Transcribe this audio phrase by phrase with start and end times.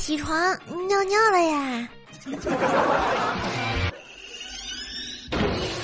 [0.00, 0.34] 起床
[0.88, 1.88] 尿尿了呀！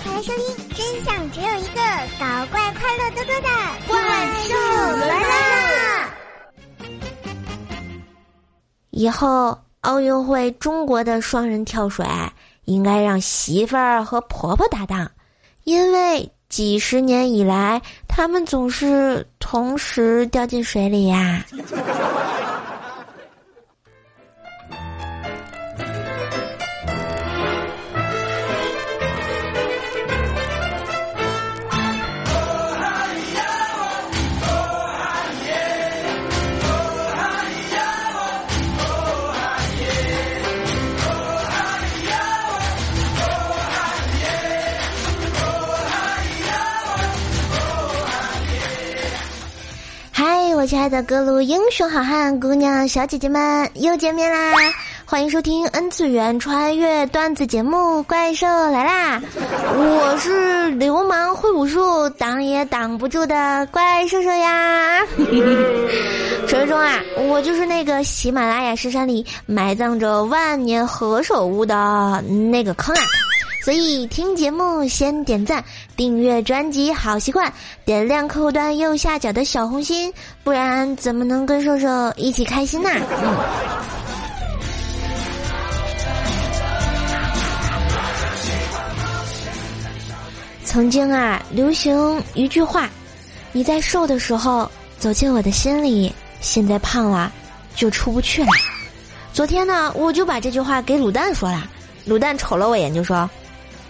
[0.03, 1.81] 欢迎收听，真相只有一个，
[2.18, 3.49] 搞怪快乐多多的
[3.87, 4.00] 怪
[4.49, 4.55] 兽
[5.07, 6.08] 来啦！
[8.89, 12.07] 以后奥运会中国的双人跳水
[12.64, 15.11] 应该让媳妇儿和婆婆搭档，
[15.64, 21.45] 因为几十年以来他们总是同时掉进水里呀。
[50.66, 54.52] 亲爱的各路英雄好汉、姑娘小姐姐们，又见面啦！
[55.05, 59.20] 欢迎收听 N 次元穿越段子节目《怪兽来啦》，
[59.77, 65.06] 我是流氓会武术，挡也挡不住的怪兽兽呀！
[66.48, 73.03] 传说中啊，我就是那个喜马拉雅深山里埋葬着万年何首乌的那个坑啊！
[73.67, 75.64] 所以听节目先点赞，
[75.97, 77.53] 订阅专辑好习惯，
[77.84, 80.14] 点亮客户端右下角的小红心，
[80.45, 82.89] 不然怎么能跟瘦瘦一起开心呢？
[90.64, 92.89] 曾经啊，流行一句话：
[93.50, 97.33] 你在瘦的时候走进我的心里，现在胖了
[97.75, 98.53] 就出不去了。
[99.33, 101.69] 昨天呢，我就把这句话给卤蛋说了，
[102.06, 103.28] 卤蛋瞅了我一眼就说。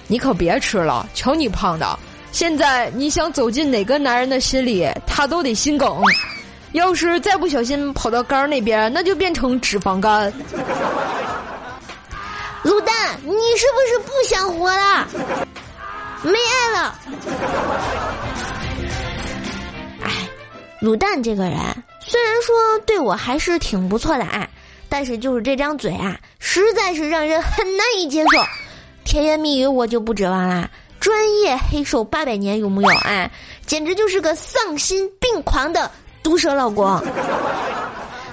[0.08, 1.98] 你可别吃了，瞧你胖的！
[2.32, 6.00] 现在你想走进哪个男人的心里，他都得心梗。
[6.72, 10.30] 要是再不小心跑到肝儿那边，那就变成脂肪肝。
[12.62, 15.08] 卤蛋，你是不是不想活了？
[16.22, 16.98] 没爱了。
[20.02, 20.10] 哎，
[20.82, 21.56] 卤蛋这个人
[22.00, 22.54] 虽然说
[22.84, 24.46] 对我还是挺不错的啊，
[24.88, 28.38] 但是就是这张嘴啊，实在是让人很难以接受。
[29.06, 30.68] 甜言蜜语我就不指望啦，
[30.98, 32.88] 专业黑手八百年有木有？
[32.98, 33.30] 哎，
[33.64, 35.88] 简直就是个丧心病狂的
[36.24, 37.00] 毒舌老公。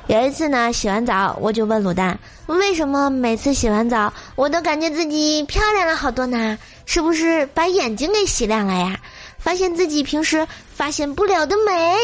[0.07, 2.17] 有一次呢，洗完澡我就问卤蛋，
[2.47, 6.57] 为什么每次洗完澡我都感觉自己漂亮了好多呢？
[6.85, 8.99] 是不是把眼睛给洗亮了呀？
[9.37, 11.95] 发现自己平时发现不了的美。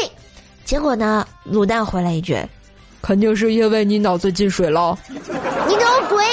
[0.64, 2.38] 结果呢，卤蛋回来一句，
[3.02, 4.96] 肯定是因为你脑子进水了。
[5.08, 6.24] 你给我滚！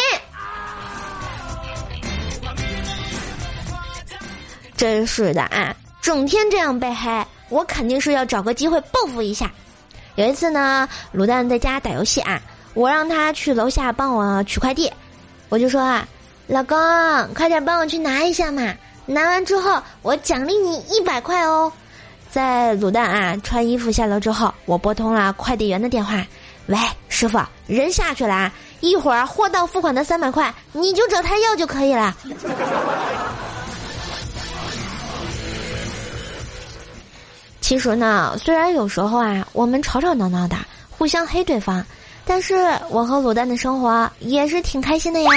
[4.78, 9.52] 真是的啊，整天这样被黑，我肯定是要找个机会报复一下。
[10.16, 12.40] 有一次呢，卤蛋在家打游戏啊，
[12.76, 14.92] 我让他去楼下帮我取快递，
[15.50, 16.08] 我就说啊，
[16.46, 16.78] 老公，
[17.34, 18.72] 快点帮我去拿一下嘛，
[19.08, 21.72] 拿完之后我奖励你一百块哦。
[22.30, 26.24] 在卤蛋啊穿衣服下楼之后，我拨通了快递员的电话，
[26.68, 26.78] 喂，
[27.10, 32.16] 师傅，人下去了啊，一会儿货到付款的三百块，你就找他要就可以了。
[37.68, 40.56] 其实呢，虽然有时候啊，我们吵吵闹闹的，
[40.90, 41.86] 互相黑对方，
[42.24, 42.56] 但是
[42.90, 45.30] 我和卤蛋的生活也是挺开心的呀。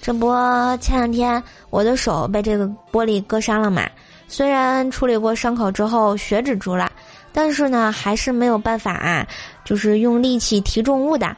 [0.00, 0.32] 这不，
[0.80, 3.82] 前两天我的手被这个玻璃割伤了嘛，
[4.28, 6.92] 虽然处理过伤口之后血止住了，
[7.32, 9.26] 但是呢，还是没有办法啊，
[9.64, 11.36] 就是用力气提重物的。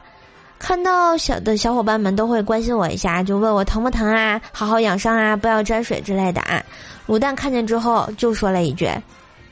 [0.59, 6.63] 看到小的小伙伴们都会关心我一下，就问我疼不疼啊，好好养伤啊，不要沾水之类的啊。
[7.07, 8.87] 卤蛋看见之后就说了一句。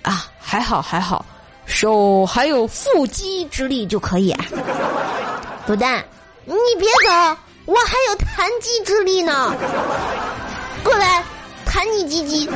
[0.06, 1.26] 啊，还好还好，
[1.66, 4.32] 手还有腹肌之力就可以。
[5.68, 6.06] 卤蛋，
[6.46, 9.52] 你别走，我还有弹肌之力呢。
[10.84, 11.24] 过来，
[11.66, 12.48] 弹你鸡鸡。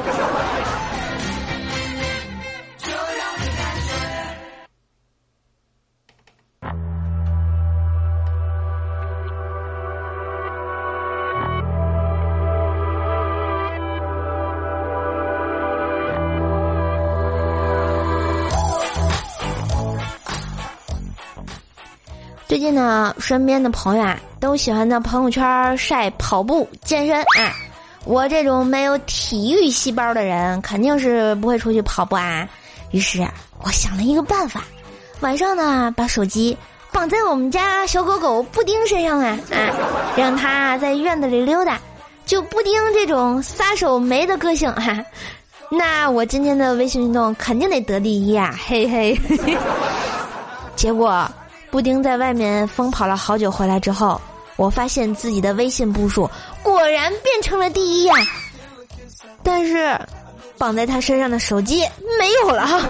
[22.70, 27.20] 近呢，身边的朋友啊，都喜欢在朋友圈晒跑步、健身。
[27.20, 27.52] 啊，
[28.06, 32.48] 我这种没有体育细胞的人，肯定是不会出去跑步啊。
[32.92, 33.28] 于是，
[33.64, 34.62] 我想了一个办法，
[35.22, 36.56] 晚上呢，把手机
[36.92, 39.74] 绑在我们家小狗狗布丁身上啊，啊，
[40.16, 41.80] 让它在院子里溜达。
[42.28, 45.04] 就布丁这种撒手没的个性哈，
[45.72, 49.20] 那我今天的微信运动肯定得得第一啊，嘿嘿。
[50.78, 51.28] 结果。
[51.72, 54.20] 布丁在外面疯跑了好久，回来之后，
[54.56, 56.30] 我发现自己的微信步数
[56.64, 58.16] 果然变成了第一呀。
[59.44, 60.00] 但是，
[60.58, 61.82] 绑在他身上的手机
[62.18, 62.68] 没有了。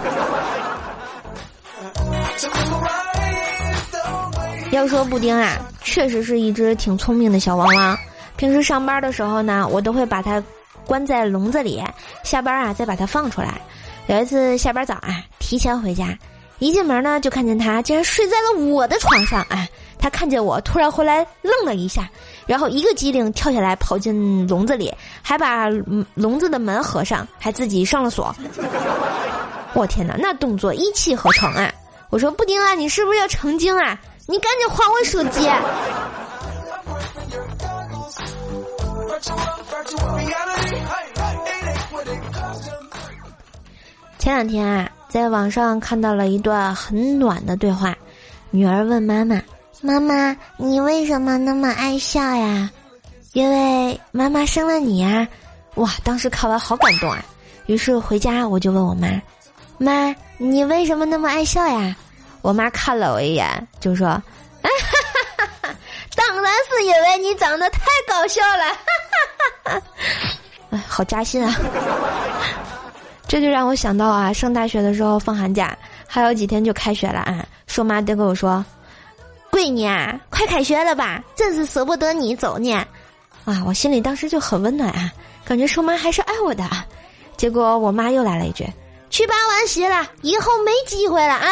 [4.72, 7.98] 要说布丁啊，确实是一只挺聪明的小汪汪。
[8.36, 10.42] 平时上班的时候呢，我都会把它
[10.86, 11.82] 关在笼子里，
[12.24, 13.60] 下班啊再把它放出来。
[14.06, 16.16] 有一次下班早啊，提前回家。
[16.60, 19.44] 一进门呢，就看见他竟然睡在了我的床上。
[19.48, 19.68] 哎，
[19.98, 22.08] 他看见我突然回来，愣了一下，
[22.46, 25.68] 然后一个机灵跳下来跑进笼子里，还把
[26.14, 28.34] 笼子的门合上，还自己上了锁。
[29.72, 31.72] 我天哪，那动作一气呵成啊！
[32.10, 33.98] 我说布丁啊，你是不是要成精啊？
[34.26, 35.48] 你赶紧还我手机！
[44.18, 44.90] 前两天啊。
[45.10, 47.92] 在网上看到了一段很暖的对话，
[48.50, 49.42] 女儿问妈妈
[49.82, 52.70] ：“妈妈，你为什么那么爱笑呀
[53.34, 55.26] ？”“因为妈妈生了你呀！”
[55.74, 57.24] 哇，当时看完好感动啊！
[57.66, 59.08] 于是回家我就问我妈
[59.78, 61.94] ：“妈，你为什么那么爱笑呀？”
[62.40, 64.22] 我妈看了我一眼，就说：“哈
[64.62, 65.74] 哈哈哈
[66.14, 69.82] 当然是因为你长得太搞笑了！”哈哈哈哈
[70.70, 71.52] 哎，好扎心啊！
[73.30, 77.46] 这就让我想到啊，上大学的时候放寒假，还有几天就开学了啊。
[77.68, 78.64] 硕妈都跟我说
[79.52, 82.74] ：“闺女啊，快开学了吧，真是舍不得你走呢。”
[83.46, 85.12] 啊，我心里当时就很温暖啊，
[85.44, 86.68] 感觉硕妈还是爱我的。
[87.36, 88.66] 结果我妈又来了一句
[89.10, 91.46] ：“去办完席了，以后没机会了啊。”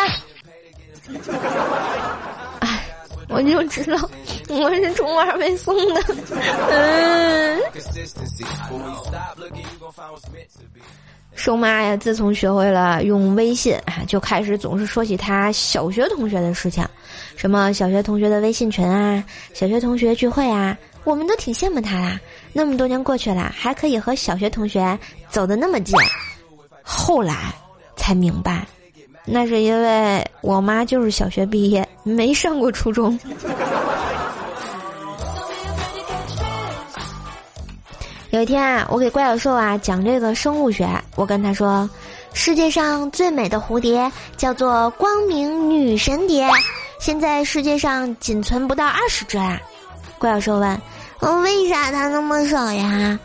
[3.29, 4.11] 我就知道
[4.49, 6.03] 我是虫儿没送的。
[6.71, 7.61] 嗯。
[11.35, 16.85] 瘦妈呀，自从学会了用微信啊，就开始总是说起她小学同学的事情，
[17.37, 19.23] 什么小学同学的微信群啊，
[19.55, 22.19] 小学同学聚会啊，我们都挺羡慕她啦。
[22.53, 24.99] 那么多年过去了，还可以和小学同学
[25.31, 25.97] 走得那么近。
[26.83, 27.55] 后来
[27.95, 28.67] 才明白，
[29.31, 33.19] 那是因为我妈就是小学毕业，没上过初中。
[38.31, 41.89] 有一天啊，我给怪小兽啊讲这个生物学，我跟他说，
[42.33, 46.49] 世界上最美的蝴蝶叫做光明女神蝶，
[46.99, 49.59] 现在世界上仅存不到二十只啦。
[50.19, 50.81] 怪小兽问，
[51.21, 53.19] 嗯，为啥它那么少呀？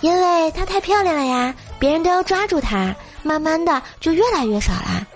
[0.00, 5.06] 因为它太漂亮了呀，别人都要抓住它，慢慢的就越来越少啦。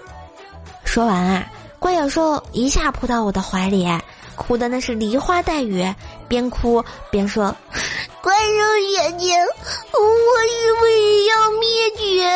[0.90, 1.46] 说完啊，
[1.78, 3.86] 怪小兽一下扑到我的怀里，
[4.34, 5.86] 哭的那是梨花带雨，
[6.26, 7.54] 边哭边说。
[8.20, 8.40] 怪兽
[8.90, 9.46] 姐姐，我
[10.48, 10.90] 是不是
[11.26, 12.26] 要灭绝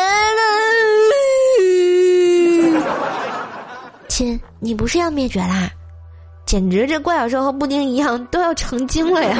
[2.79, 2.85] 了？
[4.07, 5.69] 亲，你不是要灭绝啦？
[6.45, 9.35] 简直这怪小兽和布丁一样，都要成精了呀！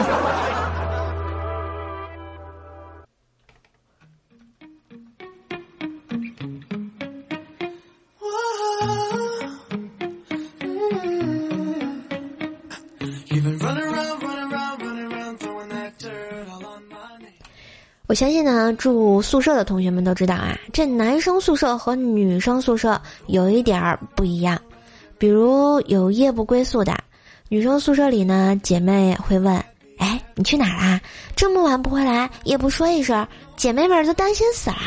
[18.08, 24.62] 我相信呢，住宿舍的同学们都知道啊，这男生宿舍和女生宿舍有一点儿不一样。
[25.18, 26.96] 比如有夜不归宿的，
[27.50, 29.56] 女生宿舍里呢，姐妹会问
[29.98, 31.02] ：“哎，你去哪啦？
[31.36, 34.78] 这么晚不回来，也不说一声，姐妹们都担心死了。”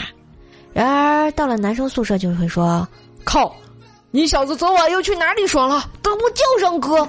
[0.72, 2.86] 然而到了男生宿舍，就会说
[3.24, 3.52] ：“靠，
[4.12, 5.90] 你小子昨晚又去哪里爽了？
[6.02, 7.08] 都不叫声哥。”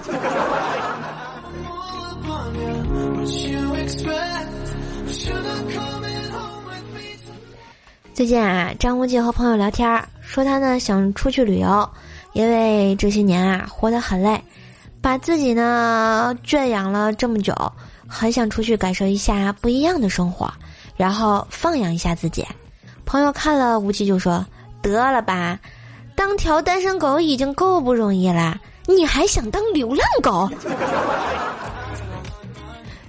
[8.19, 11.89] 最近啊，张无忌和朋友聊天说他呢想出去旅游，
[12.33, 14.43] 因为这些年啊活得很累，
[15.01, 17.55] 把自己呢圈养了这么久，
[18.09, 20.51] 很想出去感受一下不一样的生活，
[20.97, 22.45] 然后放养一下自己。
[23.05, 24.45] 朋友看了无忌就说
[24.83, 25.57] ：“得了吧，
[26.13, 30.49] 当条单身狗已经够不容易了，你还想当流浪狗？”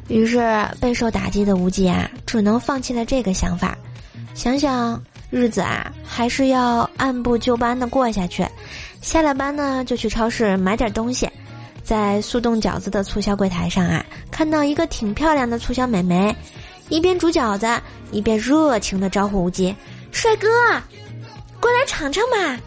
[0.07, 3.77] 于是备受打击的无忌啊，只能放弃了这个想法。
[4.35, 8.47] 想想日子啊，还是要按部就班的过下去。
[9.03, 11.29] 下了班呢，就去超市买点东西。
[11.83, 16.35] 在速冻饺子的促销柜台上啊，看到一个挺漂亮的促销美眉，
[16.89, 17.67] 一边煮饺子，
[18.13, 19.75] 一边热情的招呼无忌
[20.13, 20.49] ：“帅哥，
[21.59, 22.59] 过来尝尝嘛。”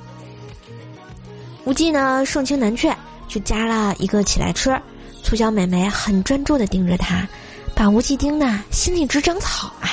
[1.63, 2.93] 无忌呢，盛情难却，
[3.29, 4.77] 就夹了一个起来吃。
[5.23, 7.25] 促销美眉很专注的盯着他，
[7.73, 9.87] 把无忌盯的心里直长草啊，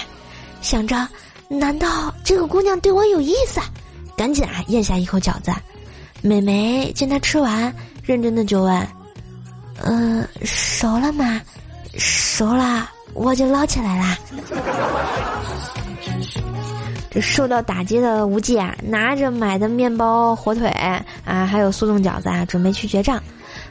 [0.60, 1.06] 想着。
[1.52, 3.60] 难道这个姑娘对我有意思？
[4.16, 5.52] 赶紧啊，咽下一口饺子。
[6.22, 8.88] 美眉见她吃完，认真的就问
[9.82, 11.42] ：“嗯，熟了吗？
[11.98, 14.16] 熟了，我就捞起来啦。”
[17.10, 20.68] 这受到打击的无忌啊，拿着买的面包、火腿
[21.24, 23.20] 啊，还有速冻饺子啊，准备去结账。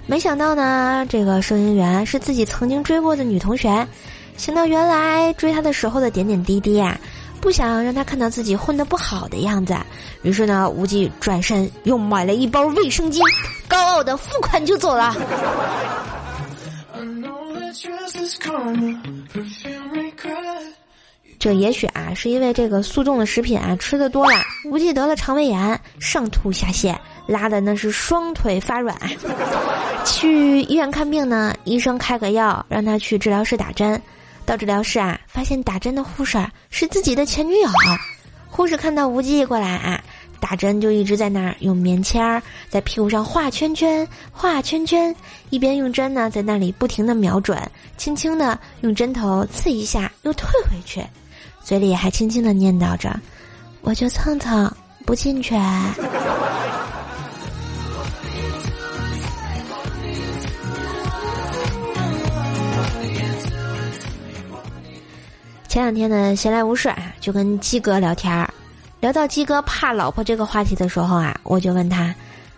[0.05, 3.87] 没想到呢，这个收银员是自己曾经追过的女同学。
[4.35, 6.99] 想到原来追他的时候的点点滴滴啊，
[7.41, 9.75] 不想让他看到自己混得不好的样子，
[10.21, 13.21] 于是呢，无忌转身又买了一包卫生巾，
[13.67, 15.15] 高傲的付款就走了。
[21.39, 26.93] 这也许啊，是因为这个速冻的食品啊吃的多了，无忌得了肠胃炎，上吐下泻，
[27.27, 28.97] 拉的那是双腿发软。
[30.03, 34.01] 去医院看病呢，医生开个药让他去治疗室打针。
[34.49, 37.69] 到治疗室啊，发现打针的护士是自己的前女友。
[38.47, 40.03] 护士看到无忌过来啊，
[40.39, 45.15] 打针就一直在那儿用棉签儿在屁股上画圈圈，画圈圈，
[45.51, 47.61] 一边用针呢在那里不停的瞄准，
[47.95, 51.05] 轻轻的用针头刺一下又退回去。
[51.63, 53.15] 嘴里还轻轻的念叨着
[53.81, 54.73] ：“我就蹭蹭，
[55.05, 55.53] 不进去。”
[65.69, 68.51] 前两天呢，闲来无事啊，就跟鸡哥聊天儿，
[68.99, 72.13] 聊到鸡哥怕老婆这个话题的时候啊，我就问他：“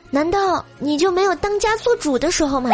[0.10, 2.70] 难道你就没有当家做主的时候吗？”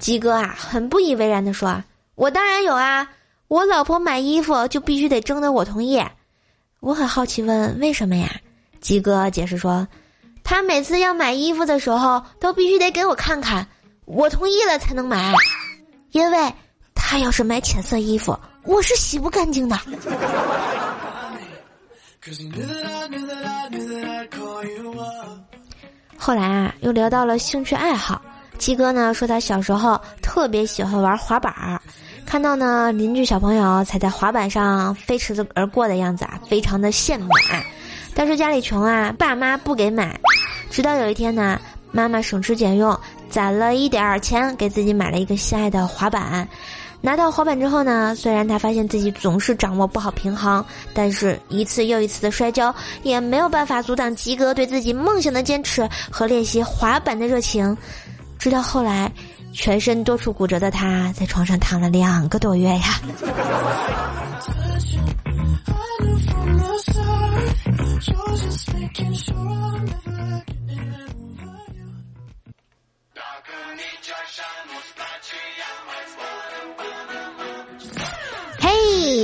[0.00, 1.80] 鸡哥啊，很不以为然的说
[2.16, 3.08] ：“我当然有啊。”
[3.46, 6.02] 我老婆买衣服就必须得征得我同意，
[6.80, 8.28] 我很好奇问为什么呀？
[8.80, 9.86] 鸡哥解释说，
[10.42, 13.64] 他每次要买衣服的时候都必须得给我看看，
[14.06, 15.32] 我同意了才能买，
[16.10, 16.52] 因为
[16.96, 19.76] 他要是买浅色衣服，我是洗不干净的。
[26.16, 28.22] 后来啊，又聊到了兴趣爱好，
[28.58, 31.80] 鸡哥呢说他小时候特别喜欢玩滑板儿。
[32.24, 37.60] 看到呢，邻居小朋友踩在滑板上飞驰着而过的样子啊，非常的羡慕啊。
[38.14, 40.18] 但是家里穷啊，爸妈不给买。
[40.70, 42.96] 直到有一天呢，妈妈省吃俭用
[43.28, 46.48] 攒了一点儿钱，给自己买了一个心爱的滑板。
[47.02, 57.76] 拿到滑板之后呢，虽然他发现自己总是掌握不好平衡，但是一次又一次的摔跤也没有办法阻挡吉哥对自己梦想的坚持和练习滑板的热情。
[58.38, 59.12] 直到后来。
[59.54, 62.98] 全身多处骨折的他，在床上躺了两个多月呀。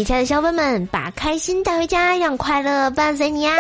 [0.05, 3.55] 亲爱的小伙伴们，把开心带回家，让快乐伴随你啊！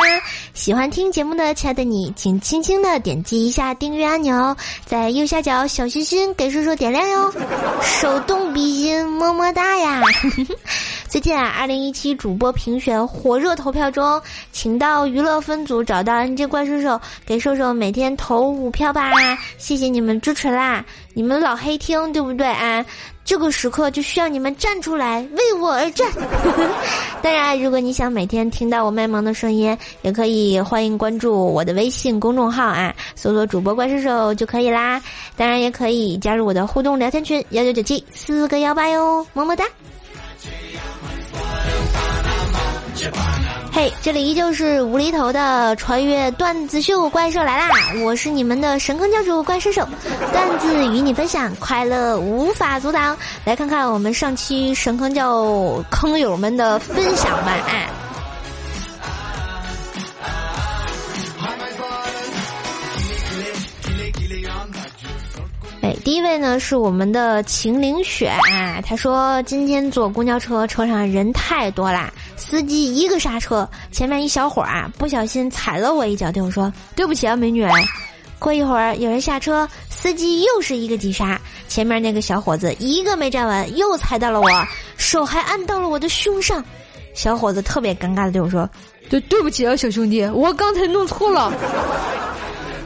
[0.54, 7.33] 喜欢听节目的亲爱的你，请轻轻的点击一下订阅按钮，在右下角小心心给叔叔点亮哟，
[7.83, 10.00] 手动比心么么哒呀！
[11.09, 14.21] 最近啊，二零一七主播评选火热投票中，
[14.52, 19.11] 请到娱乐分组找到 NJ 怪兽兽，给兽兽每天投五票吧！
[19.57, 20.85] 谢谢你们支持啦！
[21.14, 22.85] 你们老黑听对不对啊？
[23.28, 26.11] 这个时刻就需要你们站出来为我而战。
[27.20, 34.99] 当然，如果你想每天听到我卖萌的声音，也可以欢迎关注我的微信公众号啊，搜索主播怪兽兽就可以啦。
[35.37, 39.66] 当然，也可以加入我的互动聊天群幺九九七四个幺八哟，么么哒。
[43.78, 47.68] 嘿，这里依旧是无厘头的穿越段子秀怪兽来啦！
[48.02, 49.87] 我是你们的神坑教主怪兽兽，
[50.32, 53.16] 段子与你分享，快乐无法阻挡。
[53.44, 57.52] 来看看我们上期神坑教坑友们的分享吧！
[57.52, 57.87] 啊
[65.80, 72.12] 哎，第一位呢是我们的秦岭雪啊，他说今天坐公交车，车上人太多啦。
[72.38, 77.66] 司机一个刹车，前面一小伙啊不小心踩了我一脚，对我说：“对不起啊，美女。”
[78.38, 84.49] 过一会儿有人下车，司机又是一个急刹，前面那个小伙子一个没站稳，又踩到了我，
[84.97, 86.64] 手还按到了我的胸上。
[87.14, 88.71] 小伙子特别尴尬的对我说
[89.11, 91.52] ：“对对不起啊，小兄弟，我刚才弄错了。”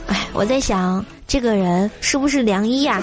[0.08, 3.02] 哎，我在想这个人是不是梁一呀？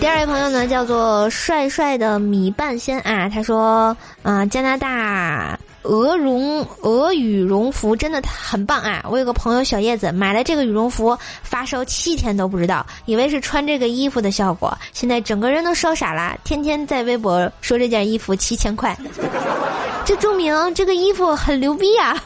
[0.00, 9.04] 第二位朋友呢，叫做帅帅的米半仙啊，他说，啊，加拿大鹅绒鹅羽绒服真的很棒啊！
[9.08, 18.96] 我有个朋友小叶子买了这个羽绒服，发烧七天都不知道，以为是穿这个衣服的效果，现在整个人都烧傻了，天天在微博说这件衣服七千块，
[20.04, 22.16] 就证明这个衣服很牛逼啊！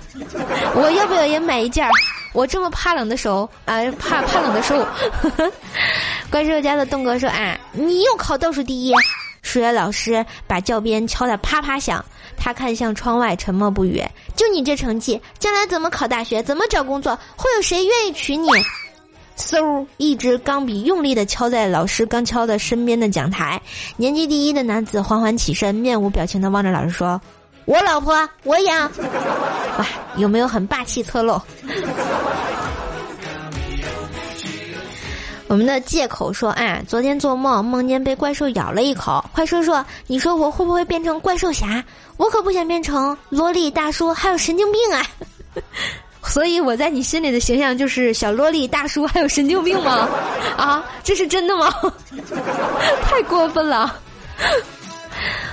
[0.75, 1.87] 我要不要也买一件？
[2.37, 4.87] 我这么怕冷的手啊，怕怕冷的手。
[6.31, 8.93] 怪兽家的东哥说：“啊，你又考倒数第一。”
[9.41, 12.05] 数学老师把教鞭敲得啪啪响，
[12.37, 14.05] 他看向窗外，沉默不语。
[14.35, 16.43] 就你这成绩，将来怎么考大学？
[16.43, 17.19] 怎么找工作？
[17.37, 18.51] 会有谁愿意娶你？
[19.39, 19.87] 嗖！
[19.97, 23.59] 一支钢笔用力的敲在老师刚敲的身边的讲台。
[23.97, 27.19] 年级第一的男子缓缓起身，面无表情的望着老师说
[27.65, 28.91] ：“我老婆，我养。”
[29.79, 31.41] 哇，有没有很霸气侧漏？
[35.49, 41.83] 我们的借口说：“哎，昨天做梦梦见被怪兽咬了一口。”快说说，你说我会不会变成怪兽侠？
[42.17, 45.07] 我可不想变成萝莉大叔，还有神经病啊！
[46.25, 50.09] 所以我在你心里的形象就是小萝莉大叔还有神经病吗？
[50.59, 51.73] 啊，这是真的吗？
[53.05, 53.95] 太过分了！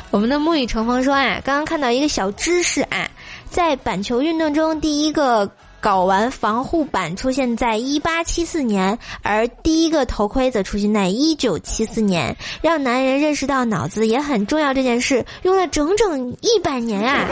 [0.09, 3.07] 我们的沐雨成风说啊，刚刚看到一个小知识啊，
[3.49, 5.49] 在板球运动中，第一个
[5.83, 12.33] 睾丸防护板出现在一八七四年，而第一个头盔则出现在一九七四年。
[12.61, 17.27] 让男人认识到脑子也很重要这件事，用了整整一百年啊！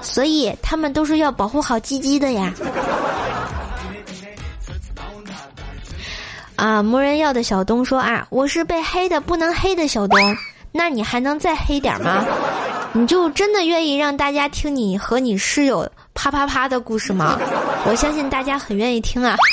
[0.00, 2.50] 所以他们都是要保护好鸡鸡的呀。
[6.56, 10.18] 啊，没人要的小东说啊，我是被黑的不能黑的小东，
[10.72, 12.24] 那你还能再黑点吗？
[12.94, 17.38] 你就真的愿意让大家听你和你室友啪啪啪的故事吗？
[17.86, 19.36] 我相信大家很愿意听啊。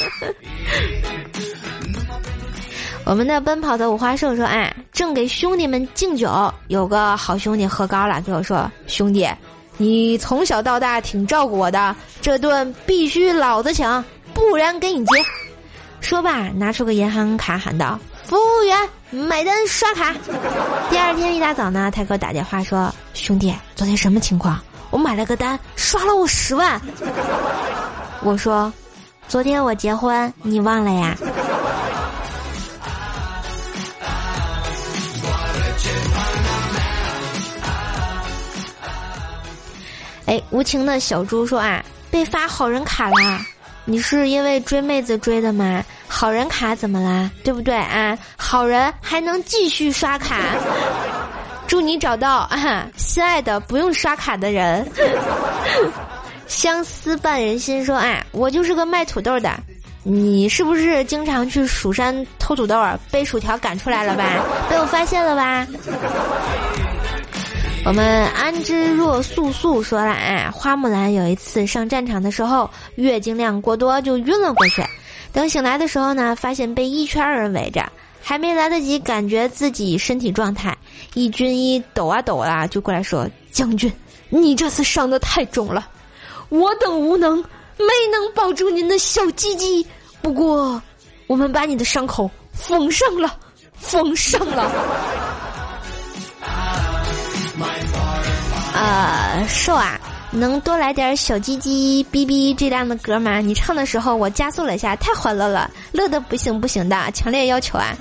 [3.03, 9.27] 我们的奔跑的五花兽说，哎，正给兄弟们敬酒，有个好兄弟喝高了，对我说，兄弟。
[9.77, 15.11] 你从小到大挺照顾我的，这顿必须老子请，不然给你结。
[15.99, 18.89] 说罢，拿出个银行卡，喊道：“服务员，
[19.27, 20.13] 买单刷卡。”
[20.91, 24.61] 第二天一大早呢，他给我打电话说：“兄弟，昨天什么情况？
[24.91, 26.79] 我买了个单，刷了我十万。”
[28.21, 28.71] 我说
[29.27, 31.17] ：“昨天我结婚，你忘了呀？”
[40.27, 43.41] 哎，无情的小猪说啊，被发好人卡了！
[43.83, 45.83] 你是因为追妹子追的吗？
[46.07, 47.29] 好人卡怎么啦？
[47.43, 48.17] 对不对啊？
[48.37, 50.37] 好人还能继续刷卡，
[51.71, 54.85] 祝你找到啊心爱的不用刷卡的人。
[56.45, 59.57] 相思伴人心说啊，我就是个卖土豆的，
[60.03, 62.75] 你是不是经常去蜀山偷土豆，
[63.09, 64.43] 被薯条赶出来了吧？
[64.69, 65.65] 被我发现了吧？
[67.85, 74.83] 我们安之若素素说了啊，花木兰有一次上战场的时候，月经量过多就晕了过去。
[75.31, 77.89] 等醒来的时候呢，发现被一圈人围着，
[78.21, 80.77] 还没来得及感觉自己身体状态，
[81.13, 83.91] 一军医抖啊抖啊就过来说：“将军，
[84.29, 85.87] 你这次伤的太重了，
[86.49, 87.37] 我等无能，
[87.77, 89.85] 没能保住您的小鸡鸡。
[90.21, 90.81] 不过，
[91.27, 93.35] 我们把你的伤口缝上了，
[93.77, 94.71] 缝上了。”
[98.73, 99.99] 呃，瘦啊，
[100.31, 103.41] 能多来点小鸡鸡哔哔这样的歌吗？
[103.41, 107.95] 你唱的时候我加速了一下，太欢乐了，乐的不行不行的，强烈要求啊！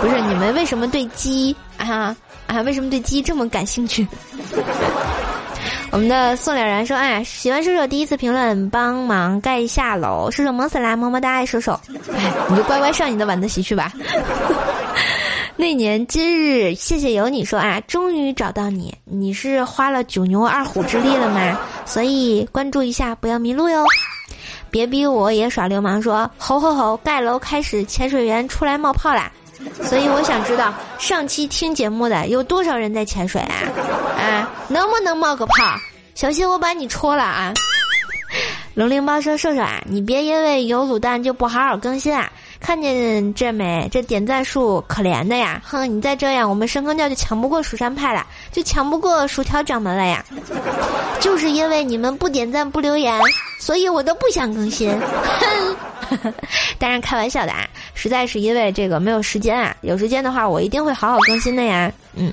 [0.00, 2.14] 不是你们为什么对鸡啊
[2.48, 2.60] 啊？
[2.62, 4.04] 为什么对鸡这么感兴趣？
[5.90, 11.80] 我们的宋了然说：“哎，喜欢射手第一次评论，帮忙盖下楼，射手萌死啦，么么哒，爱射手。
[12.12, 13.92] 哎，你就乖乖上你的晚自习去吧。
[15.56, 21.58] ”那年今日，谢谢有你说啊，终于找到你，你是花了九牛二虎之力了吗？
[21.84, 23.84] 所以关注一下，不要迷路哟。
[24.70, 29.32] 别逼我也耍流氓，说吼吼吼，盖楼开始，潜水员出来冒泡啦。
[29.82, 33.54] 所以我想知道，上期听节目的有多少人在潜水啊？
[34.18, 35.54] 啊，能不能冒个泡？
[36.14, 37.52] 小心我把你戳了啊！
[38.74, 43.88] 龙鳞包说：“瘦瘦啊，你别因为有卤蛋就不好好更新啊。”看见这没？
[43.90, 45.62] 这点赞数可怜的呀！
[45.64, 50.24] 哼，你再这样，我们深坑教就抢不过蜀山派了，就抢不过薯条掌门了呀！
[51.20, 53.20] 就是因为你们不点赞不留言，
[53.60, 54.90] 所以我都不想更新。
[56.10, 56.34] 哼，
[56.78, 57.66] 当然开玩笑的啊，
[58.00, 59.76] 实在是因为这个没有时间啊。
[59.80, 61.92] 有时间的话，我一定会好好更新的呀。
[62.14, 62.32] 嗯，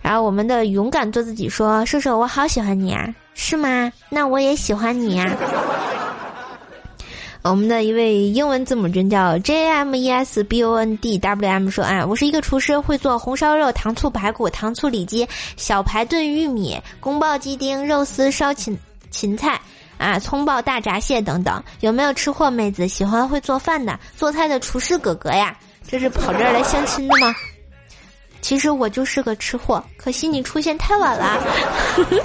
[0.00, 3.92] 然后我们的勇敢做自己说：“瘦瘦，我好喜欢你啊，是吗？
[4.08, 5.30] 那我也喜欢你呀。
[7.42, 18.76] ”我们的一位英文字母君叫 J M E S B O N D W M 说：“哎，我是一个厨师，会做红烧肉、糖醋排骨、糖醋里脊、小排炖玉米、宫爆鸡丁、肉丝烧芹
[19.10, 19.60] 芹菜
[20.00, 21.62] 啊、葱爆大闸蟹等等。
[21.80, 25.54] 有没有吃货妹子喜欢会做饭的做菜的厨师哥哥呀？
[25.86, 27.34] 这是跑这儿来相亲的吗？
[28.40, 31.38] 其实我就是个吃货，可惜你出现太晚了。”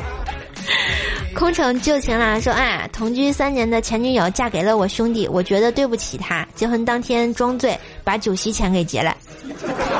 [1.36, 6.48] 空城旧情郎说：“哎，同居三年的前女友嫁给了我兄弟，我觉得对不起他。
[6.56, 9.16] 结婚当天装醉，把酒席钱给结了。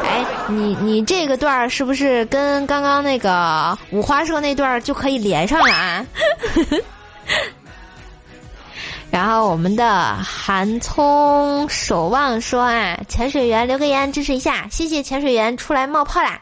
[0.02, 6.06] 哎，你你这个段儿是不是跟刚刚那个五花社那段就可以连上了啊？”
[9.16, 16.42] 然后我们的韩聪守望说：“啊，潜水员留个言支持一下，谢谢潜水员出来冒泡啦。”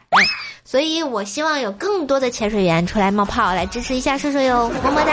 [0.66, 5.12] 所以我希望有更多的潜水员出来冒泡，来支持一下射手哟，么么哒。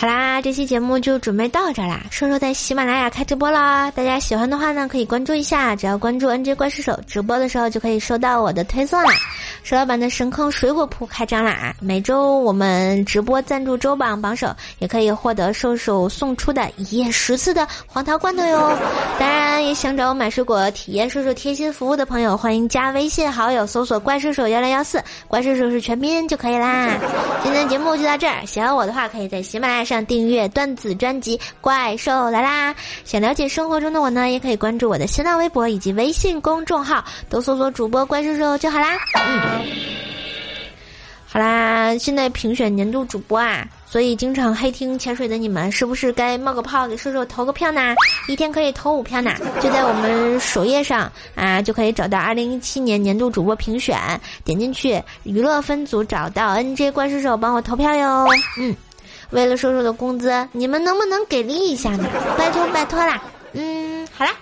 [0.00, 2.06] 好啦，这期节目就准备到这啦。
[2.10, 9.10] 瘦瘦在喜马拉雅开直播啦，大家喜欢的话呢，可以关注一下，只要关注 NJ 怪兽手，直播的时候就可以收到我的推送啦。
[9.70, 11.72] 石老板的神坑水果铺开张啦！
[11.78, 18.76] 每周我们直播赞助周榜榜首，也可以获得兽兽送出的一夜十次的黄桃罐头哟。
[19.16, 26.98] 当然，也想找我买水果、体验兽兽贴心服务的朋友，欢迎加微信好友，搜索“怪兽手幺零幺四”，怪兽兽是全拼就可以啦。
[27.44, 32.74] 今天节目就到这儿，喜欢我的话，可以在喜马拉雅上订阅段子专辑《怪兽来啦》。
[33.04, 38.88] 想了解生活中的我呢，也可以关注我的新浪微博以及微信公众号，都搜索主播怪兽兽就好啦。
[39.14, 39.59] 嗯。
[41.32, 47.94] 好啦，现在评选年度主播啊，所以经常黑听潜水的你们，是不是该冒个泡给瘦瘦投个票呢？
[48.26, 53.96] 一天可以投五票呢，就在我们首页上啊，就可以找到二零一七年年度主播评选，
[54.42, 58.26] 点进去娱乐分组找到 NJ 怪兽手，帮我投票哟。
[58.58, 58.74] 嗯，
[59.30, 62.08] 为了瘦瘦的工资，你们能不能给力一下呢？
[62.36, 63.22] 拜托拜托啦！
[63.52, 64.32] 嗯，好啦，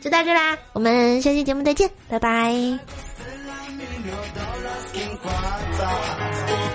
[0.00, 3.05] 就到这啦，我们下期节目再见，拜拜。
[3.76, 6.65] million dollars que enquanto